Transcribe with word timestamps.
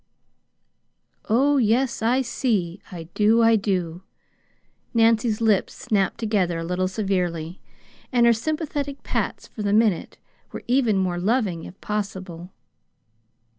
"Oh, 1.29 1.57
yes, 1.57 2.01
I 2.01 2.23
see, 2.23 2.81
I 2.91 3.03
do, 3.13 3.43
I 3.43 3.55
do." 3.55 4.01
Nancy's 4.95 5.41
lips 5.41 5.75
snapped 5.75 6.17
together 6.17 6.57
a 6.57 6.63
little 6.63 6.87
severely, 6.87 7.61
and 8.11 8.25
her 8.25 8.33
sympathetic 8.33 9.03
pats, 9.03 9.45
for 9.47 9.61
the 9.61 9.73
minute, 9.73 10.17
were 10.51 10.63
even 10.65 10.97
more 10.97 11.19
loving, 11.19 11.65
if 11.65 11.79
possible. 11.81 12.49